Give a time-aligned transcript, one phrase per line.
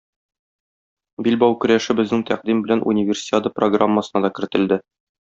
[1.27, 4.79] Билбау көрәше безнең тәкъдим белән Универсиада программасына да кертелде.